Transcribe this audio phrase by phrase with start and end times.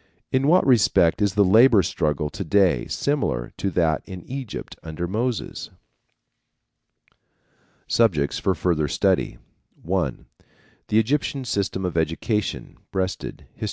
[0.32, 5.06] '"In what respect is the labor struggle to day similar to that in Egypt under
[5.06, 5.70] Moses?
[7.86, 9.38] Subjects for Further Study.
[9.80, 10.26] (1)
[10.88, 12.76] The Egyptian System of Education.
[12.90, 13.60] Breasted, _Hist.